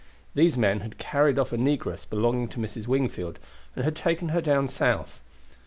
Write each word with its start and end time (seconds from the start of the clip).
These 0.33 0.57
men 0.57 0.79
had 0.79 0.97
carried 0.97 1.37
off 1.37 1.53
a 1.53 1.57
negress 1.57 2.09
belonging 2.09 2.47
to 2.47 2.57
Mrs. 2.59 2.87
Wingfield, 2.87 3.37
and 3.75 3.85
had 3.85 3.95
taken 3.95 4.29
her 4.29 4.41
down 4.41 4.67
South. 4.67 5.21